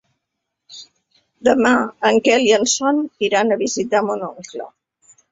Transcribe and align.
Demà 1.49 1.73
en 2.09 2.17
Quel 2.27 2.45
i 2.45 2.49
en 2.57 2.65
Sol 2.71 3.01
iran 3.27 3.53
a 3.53 3.59
visitar 3.63 4.01
mon 4.07 4.25
oncle. 4.29 4.67